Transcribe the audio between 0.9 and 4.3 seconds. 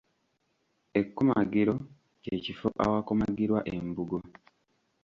Ekkomagiro ky’ekifo awakomagirwa olubugo.